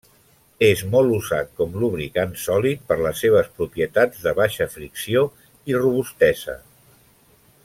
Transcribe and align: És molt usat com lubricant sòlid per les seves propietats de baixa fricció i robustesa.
És 0.67 0.79
molt 0.93 1.11
usat 1.17 1.51
com 1.59 1.75
lubricant 1.83 2.33
sòlid 2.45 2.81
per 2.93 2.99
les 3.07 3.21
seves 3.27 3.53
propietats 3.59 4.25
de 4.27 4.35
baixa 4.43 4.69
fricció 4.77 5.25
i 5.75 5.79
robustesa. 5.85 6.61